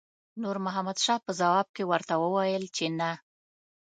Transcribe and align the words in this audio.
نور 0.41 0.57
محمد 0.65 0.97
شاه 1.05 1.19
په 1.25 1.31
ځواب 1.39 1.67
کې 1.75 1.83
ورته 1.91 2.13
وویل 2.21 2.63
چې 2.75 2.85
نه. 2.99 3.11